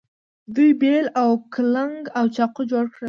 [0.55, 2.99] دوی بیل او کلنګ او چاقو جوړ کړل.